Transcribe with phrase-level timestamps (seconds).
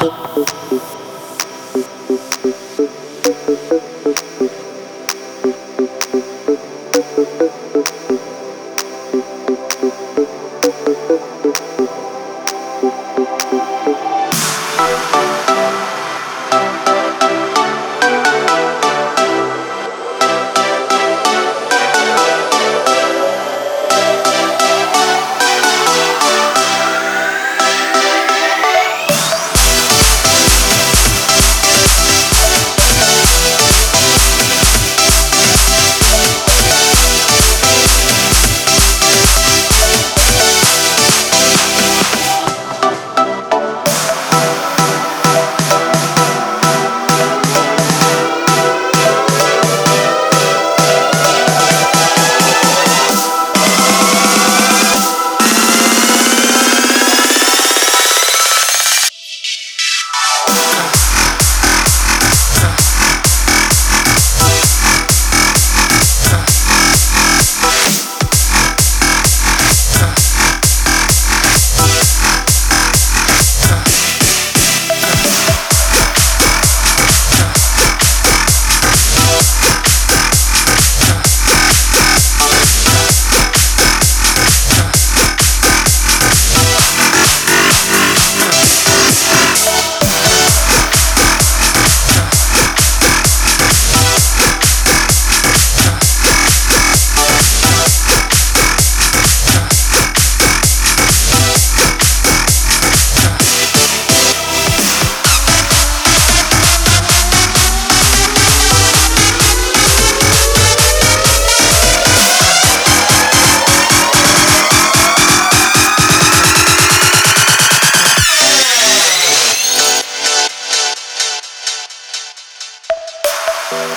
[0.00, 0.99] Gracias.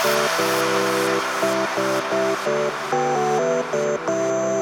[0.00, 0.38] Thank
[4.12, 4.57] you.